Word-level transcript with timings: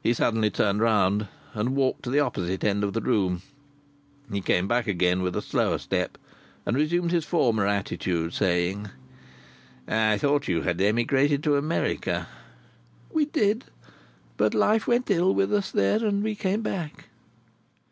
He 0.00 0.14
suddenly 0.14 0.48
turned 0.48 0.80
about, 0.80 1.26
and 1.54 1.74
walked 1.74 2.04
to 2.04 2.10
the 2.10 2.20
opposite 2.20 2.62
end 2.62 2.84
of 2.84 2.92
the 2.92 3.00
room. 3.00 3.42
He 4.30 4.40
came 4.40 4.68
back 4.68 4.86
again 4.86 5.22
with 5.22 5.34
a 5.34 5.42
slower 5.42 5.78
step, 5.78 6.16
and 6.64 6.76
resumed 6.76 7.10
his 7.10 7.24
former 7.24 7.66
attitude, 7.66 8.32
saying: 8.32 8.90
"I 9.88 10.18
thought 10.18 10.46
you 10.46 10.62
had 10.62 10.80
emigrated 10.80 11.42
to 11.42 11.56
America?" 11.56 12.28
"We 13.10 13.24
did. 13.24 13.64
But 14.36 14.54
life 14.54 14.86
went 14.86 15.10
ill 15.10 15.34
with 15.34 15.52
us 15.52 15.72
there, 15.72 16.04
and 16.06 16.22
we 16.22 16.36
came 16.36 16.62
back." 16.62 17.08